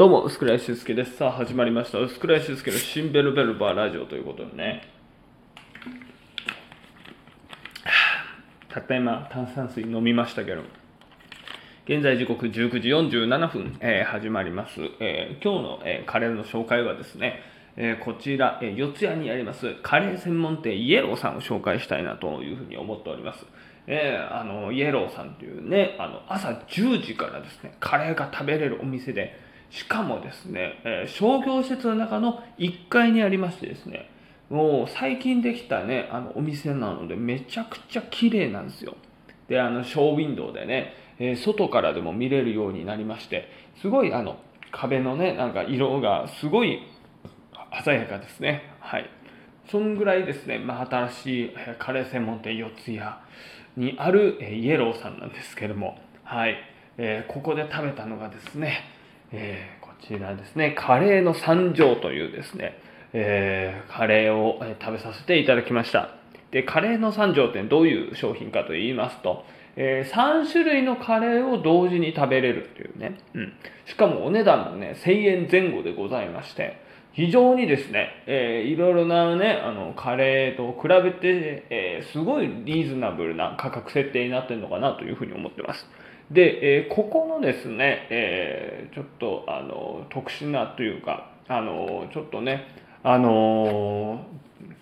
[0.00, 1.18] どうも、薄倉修介です。
[1.18, 1.98] さあ、始まりました。
[1.98, 4.88] 薄倉修介の新ベルベルバーラジオということでね。
[8.70, 10.62] たった今、炭酸水飲みましたけど、
[11.84, 14.80] 現在時刻19時47分、えー始まります。
[15.00, 17.42] えー今日の、えーカレーの紹介はですね、
[17.76, 23.44] えーこちら、えー四谷にありますカレー専門店イエローさんを紹介したいなというふうに思っております。
[23.86, 34.10] えーあのイエローさんというね、あの朝10時からですね、カレーが食べれるお店で、しかもですね、え商業施設の中の1階にありましてですね、
[34.50, 38.96] もう最近できたね、あのお店なので、めちゃくちゃ綺麗なんですよ。
[39.48, 43.48] で、あの、ショーウィンドウでね、え外からでも見れるようになりまして、
[43.80, 44.38] すごいあの、
[44.72, 46.80] 壁のね、なんか色がすごい
[47.84, 48.74] 鮮やかですね。
[48.80, 49.08] はい。
[49.70, 52.98] そんぐらいですね、まあ、新しいカレー専門店四谷
[53.76, 56.56] にあるイエローさんなんですけども、はい。
[56.98, 58.82] えーここで食べたのがですね、
[59.32, 62.78] えーこちらですね、カレーの三条というですね、
[63.12, 66.14] えーカレーを食べさせていただきました。
[66.50, 69.44] で、カレーの三条ってどういう商品かと言いますと、
[69.76, 73.52] え3種類のカレーを同時に食べれるっていうね、うん。
[73.84, 76.80] しかもお値段もね、1000円前後でございまして、
[77.12, 85.86] 非常にですね、えーいろいろなね、あの、カレーと比べて、えーすごいリーズナブルな価格設定になってるのかなというふうに思ってます。
[86.30, 92.68] で、えーここのですね、えーちょっと、あの、特殊なというか、あの、ちょっとね、
[93.02, 94.26] あの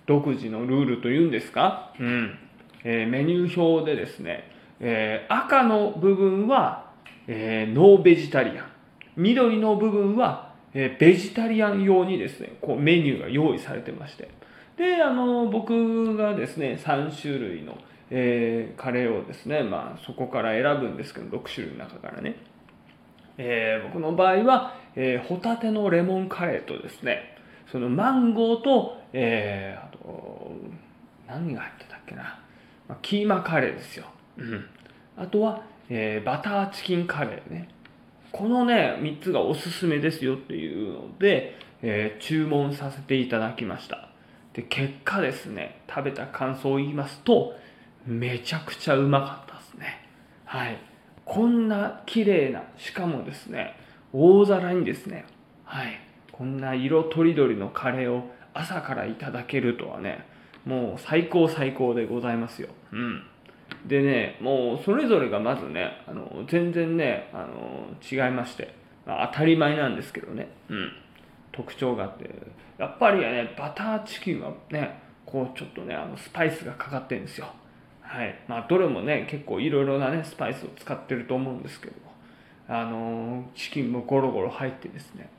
[0.07, 2.39] 独自のルールというんですか、うん。
[2.85, 6.93] えーメニュー表でですね、えー赤の部分は、
[7.27, 8.67] えーノーベジタリアン。
[9.17, 14.29] 緑の部分は、えーベジタリアン用にですねこうメニューが用意されてまして。
[14.77, 17.77] であの僕がですね3種類の、
[18.11, 22.37] えーカレーをですね、まあ、そこから選ぶんですけど6種類の中からね、
[23.37, 27.37] えー僕の場合は、えーホタテのレモンカレーとですね
[27.71, 30.53] そのマンゴーと、えーあと
[31.27, 32.23] 何が入ってたっけな、
[32.89, 34.07] まあ、キーマカレーですよ、
[34.39, 34.65] うん、
[35.17, 37.69] あとは、えーバターチキンカレーね。
[38.31, 44.09] このね3つがおすすめですよっていうので、えー注文させていただきました。
[44.53, 47.55] で結果ですね食べた感想を言いますと
[48.07, 50.07] めちゃくちゃうまかったですね。
[50.45, 50.79] はい。
[51.25, 53.77] こんな綺麗なしかもですね
[54.15, 55.27] 大皿にですね
[55.65, 56.01] はい。
[56.33, 60.25] こんな色とりどりのカレーを朝からいただけるとはね
[60.65, 62.69] もう最高最高でございますよ。
[62.93, 63.23] うん。
[63.87, 68.75] でねもうそれぞれがまずねあの全然ねあの違いまして、
[69.07, 70.49] まあ当たり前なんですけどね。
[70.69, 70.93] うん。
[71.53, 72.31] 特徴があって
[72.79, 77.49] やっぱりねバターチキンはねこうちょっとねあのスパイスがかかってるんですよ。
[78.09, 78.35] はい。
[78.49, 82.09] まあどれもね結構いろいろなねスパイスを使ってると思うんですけど。
[82.71, 85.31] あのチキンもゴロゴロ入ってですね。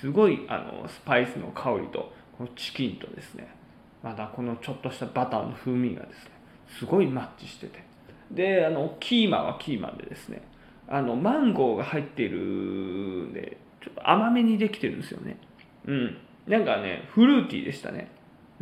[0.00, 3.46] すごいあのスパイスの香りとこのチキンとですね。
[4.02, 6.30] またこのちょっとしたバターの風味がですね。
[6.78, 7.84] すごいマッチしてて。
[8.30, 10.42] であのキーマはキーマンでですね。
[10.88, 15.36] あのマンゴーが入ってるんでちょっと甘めにできてるんですよね。
[15.86, 16.16] うん。
[16.46, 18.10] なんかねフルーティーでしたね。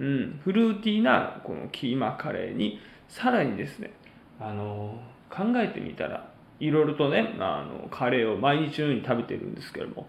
[0.01, 3.93] うんフルーティーなこのキーマカレーにさらにですね
[4.41, 4.99] あの
[5.31, 6.29] 考えてみたら
[6.59, 10.07] いろいろとね、あ、のカレーを毎日のように食べてるんですけども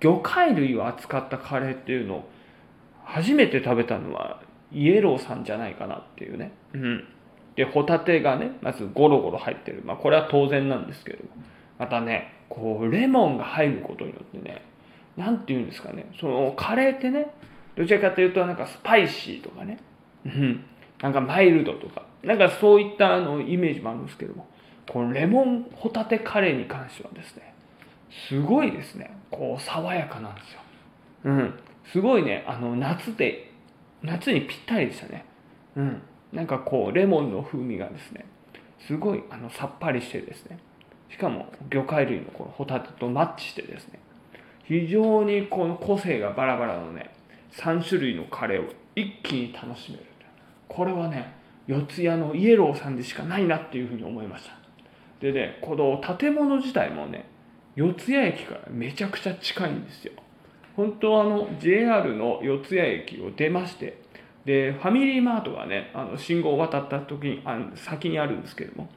[0.00, 2.28] 魚介類を扱ったカレーっていうのを
[3.04, 6.52] 初めて食べたのはイエローさんじゃないかなっていうね。
[6.72, 7.04] うん。
[7.56, 9.82] で、ホタテがね、まずゴロゴロ入ってる。
[9.84, 11.18] まあこれは当然なんですけど、
[11.78, 14.62] またね、こう、レモンが入ることによってね、
[15.16, 17.34] なんて言うんですかね、そのカレーってね、
[17.76, 19.78] どちらかというとなんかスパイシーとかね、
[20.24, 20.64] うん。
[21.00, 24.46] なんかマイルドとか、なんかそういったあのイメージもあるんですけども、
[24.88, 27.54] このレモンホタテカレーに関してはですね、
[28.28, 30.60] すごいですね、こう爽やかなんですよ。
[31.24, 31.54] うん。
[31.92, 33.50] すごいね、あの夏で、
[34.02, 35.24] 夏にぴったりでしたね。
[35.76, 36.02] うん。
[36.32, 38.26] なんかこう、レモンの風味がですね、
[38.86, 40.58] すごいあのさっぱりしてですね、
[41.10, 43.98] しかも魚介類のこのホタテとマッチしてですね、
[44.64, 47.10] 非常にこの個性がバラバラのね、
[47.52, 50.04] 3種類のカレーを一気に楽しめる。
[50.68, 51.34] これはね、
[51.66, 54.52] 四谷のイエローさんでしかないなっていうふうに思いました。
[55.20, 57.26] でね、この建物自体もね、
[57.76, 60.12] 四谷駅からめちゃくちゃ近いんですよ。
[60.76, 64.00] 本当はあの JR の四谷駅を出まして
[64.44, 68.88] でファミリーマートがねあの信号を渡った時にあの先にあるんですけども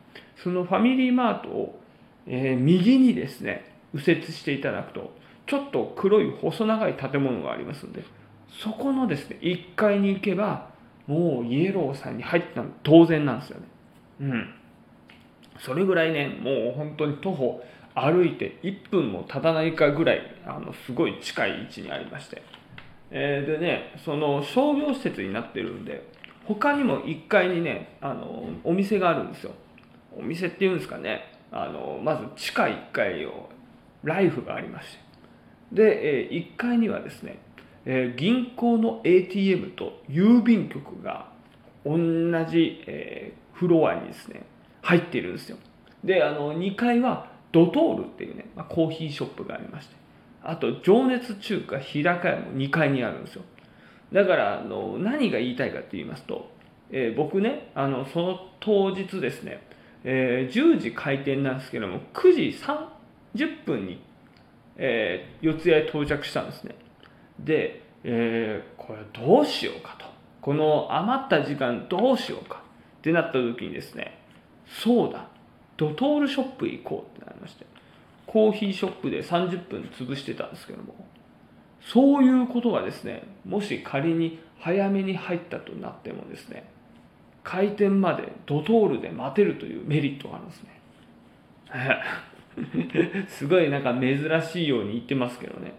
[0.41, 1.79] そのファミリーマートを、
[2.27, 5.13] えー右にですね右折していただくと
[5.47, 8.03] ちょっと黒い細長い建物がありますので
[8.49, 10.69] そこのですね1階に行けば
[11.07, 13.65] もうイエローさんに入ったの当然なんですよね。
[14.21, 14.53] うん。
[15.59, 17.63] それぐらいねもう本当に徒歩
[17.93, 22.43] 歩いて1分も経たないかぐらいあのすごい近い位置にありまして、
[23.09, 26.05] えー、でねその商業施設になってるんで
[26.45, 29.51] 他にも1階にねあのお店があるんですよ。
[30.17, 31.21] お店っていうんですかね。
[31.51, 33.49] あのまず地下1階を
[34.03, 35.05] ライフがありまして。
[35.71, 37.39] で、えー、1階にはですね、
[37.85, 41.29] えー、銀行の ATM と郵便局が
[41.85, 41.97] 同
[42.45, 44.45] じ、えー、フロアにですね
[44.81, 45.57] 入っているんですよ。
[46.03, 49.95] であの2階はドトールっていうね、まあ、コーヒーショップがありまして。
[50.47, 53.41] あと情熱中華日高屋も2階にあるんですよ。
[54.13, 56.51] だからあの何が言いたいかって言いますと、
[56.91, 59.61] えー、僕ねあのその当日ですね、
[60.03, 62.55] えー、10時開店なんですけども9時
[63.35, 63.99] 30分に、
[64.77, 66.75] えー、四谷へ到着したんですね。
[67.39, 70.05] で、えー、これどうしようかと。
[70.41, 72.61] この余った時間どうしようか。
[72.99, 74.19] ってなった時にですね
[74.67, 75.27] そうだ。
[75.77, 77.65] ドトールショップ行こうってなりまして。
[78.25, 80.95] コーヒーショップで30分潰してたんですけども。
[81.81, 86.67] そういうことがですねもし仮に早めに入ったとなってもですね
[87.43, 90.75] 開店までドトールで待てるというメリットがあるんですね。
[93.29, 95.73] すごいなんか珍しいように言ってますけどね。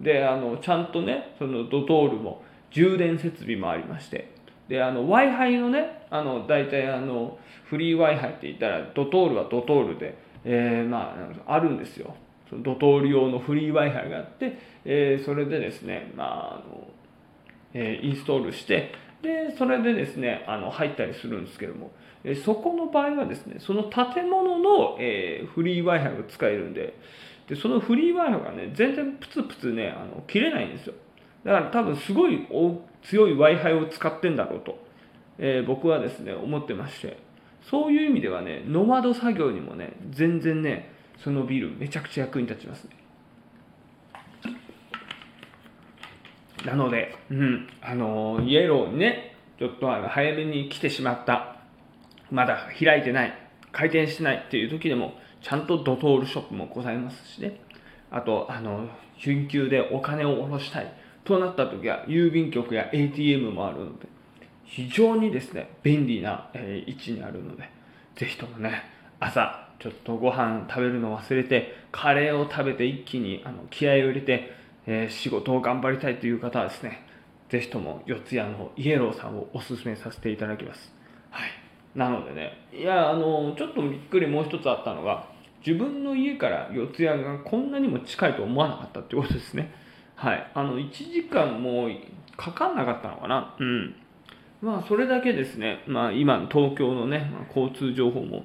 [0.00, 4.32] であのちゃんとねそのドトールも充電設備もありまして
[4.68, 11.16] であの w i f i のねあの大体あのフリー w i f i って言ったらドトールはドトールで、えー、ま
[11.46, 12.14] ああるんですよ。
[12.48, 16.88] そのドトール用のフリー Wi-Fi があって、えー、それでですね、まああの
[17.72, 18.92] えー、インストールして、
[19.22, 21.92] で、それでですね、あの入ったりするんですけども、
[22.24, 26.94] え、そこの場合はですね、その建物の、え、フリー Wi-Fi が使えるんで、
[27.50, 30.94] でそのフリー Wi-Fi がね、全然プツプツね、あの切れないんですよ。
[31.44, 32.46] だから多分すごい
[33.02, 34.78] 強い Wi-Fi を使ってんだろうと、
[35.36, 37.18] えー、僕はですね、思ってまして、
[37.68, 40.92] そういう意味ではね、ノマド作業にもね、全然ね、
[41.24, 42.90] そのビルめちゃくちゃ役に立ちますね。
[46.64, 51.56] なので、うん、あのイエローにねちょっとあの早めに来てしまった。
[52.30, 53.34] まだ開いてない。
[53.72, 57.60] 開店してないっていう時でもちゃんとドトールショップもございますしね。
[58.10, 58.88] あとあの
[59.18, 60.92] 緊急でお金を下ろしたい
[61.24, 64.08] となった時は郵便局や ATM もあるので
[64.64, 67.70] 非常にですね便利な、え、位置にあるので
[68.16, 68.82] ぜひともね
[69.20, 74.52] 朝ちょっとご飯食べるの忘れてカレーを食べて一気にあの気合を入れて、
[74.86, 77.04] えー、仕事を頑張りたいという方はですね
[77.48, 80.92] 是非とも四谷のイエローさんをお勧めさせていただきます。
[81.30, 81.59] はい。
[81.94, 82.52] なのでね。
[82.72, 85.28] いやあのちょっとびっくりもう一つあったのが
[85.66, 89.72] 自分の家から四谷がこんなにも近いと思わなかったってことですね。
[90.14, 90.50] はい。
[90.54, 91.88] あの1時間も
[92.36, 93.54] かかんなかったのかな。
[93.58, 93.94] うん。
[94.62, 95.82] まあそれだけですね。
[95.86, 98.44] まあ今東京のね、交通情報も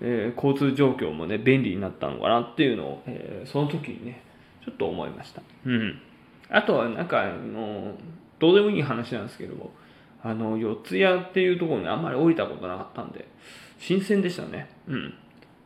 [0.00, 4.22] えー、交通状況もね便利になったのかなっていうのを、えー、その時にね
[4.64, 6.00] ちょっと思いました、うん、
[6.50, 7.94] あとはなんかあの
[8.38, 9.70] どうでもいい話なんですけども。
[10.22, 13.28] あの四谷っていうところにあんまり降りたことなかったんで
[13.78, 14.68] 新鮮でしたね。
[14.88, 15.14] うん。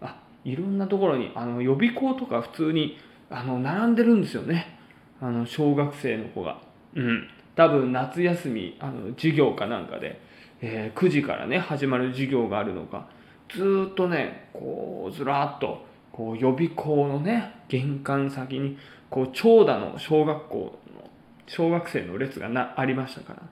[0.01, 2.99] あいろんなところにあの予備校とか普通に
[3.31, 4.79] あの並んでるんですよね。
[5.21, 6.61] あの小学生の子が。
[6.95, 7.29] うん。
[7.57, 10.21] 多分夏休みあの授業かなんかで、
[10.61, 13.09] えー、9時からね始まる授業があるのか
[13.55, 18.79] ずっとねこうずらっとこう予備校のね玄関先に
[19.11, 21.11] こう長蛇の小学校の
[21.47, 23.43] 小学生の列がなありましたから。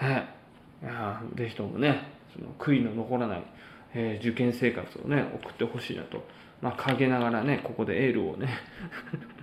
[0.00, 0.40] はい
[0.82, 3.42] いやぜひともねその悔いの残らない、
[3.94, 6.24] えー、受験生活をね送ってほしいなと。
[6.62, 8.48] まあ陰ながらねここでエールをね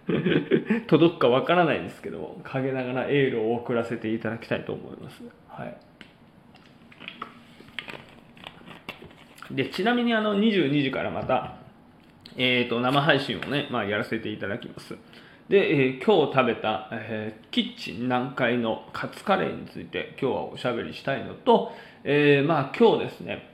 [0.85, 5.23] 届くかわからないんですけども陰ながらエールを送らせていただきたいと思います。
[5.47, 5.77] はい。
[9.51, 11.55] でちなみにあの22時からまた、
[12.35, 14.97] えーと、生配信をね、まあ、やらせていただきます。
[15.49, 21.71] で、えー、今日食べた、えー、キッチン南海のカツカレーについて今日はおしゃべりしたいのと、
[22.03, 23.49] えー、まあ今日ですね、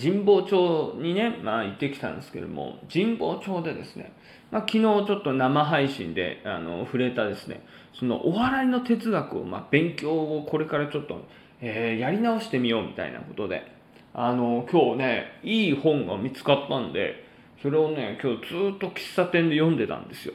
[0.00, 4.12] 神保町にね、まあ行ってきたんですけども、神保町でですね、
[4.50, 7.64] まあ、昨日ちょっと生配信であの触れたですね、
[7.98, 11.24] そのお笑いの哲学を、まあ、勉強をこれからちょっと、
[11.62, 13.72] えー、やり直してみようみたいなことで、
[14.12, 17.24] あの今日ねいい本が見つかったんで
[17.62, 20.34] それをね今日ずっと喫茶店で読んでたんですよ。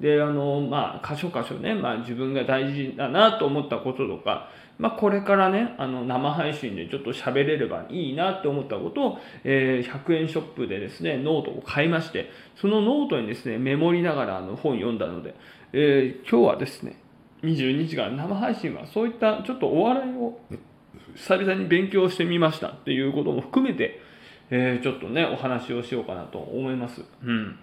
[0.00, 15.34] であのまあ箇所箇所ね、まあ、自分が大事だなと思ったこととか、まあ、これからねあの生配信でちょっと喋れればいいなって思ったことを、えー、100円ショップでですねノートを買いましてそのノートにですねメモりながらあの本読んだので、
[15.72, 16.96] えー、今日はですね
[17.42, 20.38] 22時間生配信はそういったちょっとお笑いを
[21.16, 24.00] 久々に勉強してみましたっていうことも含めて、
[24.50, 27.02] えー、ちょっとね、お話をしようかなと思います。
[27.24, 27.58] うん。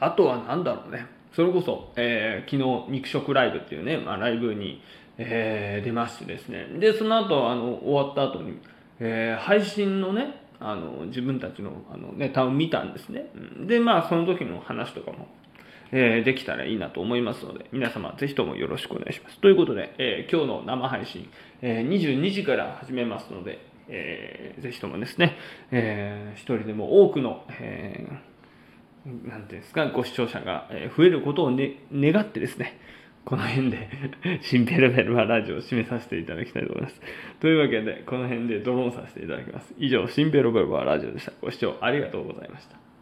[0.00, 1.06] あとは何だろうね。
[1.32, 4.82] それこそ、えー、昨日、肉食ライブっていうね、まあ、ライブに、
[5.18, 6.66] えー、出ましてですね。
[6.78, 8.58] で、その後、あの、終わった後に、
[9.00, 13.26] えー、配信のね、あの、自分たちのあのネタを見たんですね。
[13.66, 15.28] で、まあ、その時の話とかも、
[15.92, 19.38] えー、できたらいいなと思いますので、皆様ぜひともよろしくお願いします。
[19.40, 21.28] ということで、えー、今日の生配信、
[21.62, 25.36] えー、22時から始めますので、えー、ぜひともですね、
[25.70, 28.27] えー、一人でも多くの、えー、
[29.24, 32.78] なんていうんですか、ご視聴者が増えることを、ね、願ってですね、
[33.24, 33.88] この辺で
[34.42, 37.00] 新ペルベルマラジオを締めさせていただきたいと思います。
[37.40, 39.74] というわけで、この辺でドローンさせていただきます。
[39.78, 41.32] 以上、新ペルベルマラジオでした。
[41.40, 42.87] ご視聴ありがとうございました。